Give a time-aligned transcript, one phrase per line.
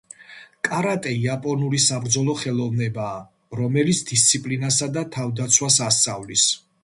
[0.67, 3.19] კარატე იაპონური საბრძოლო ხელოვნებაა,
[3.61, 6.49] რომელიც დისციპლინასა და თავდაცვას ასწავლის.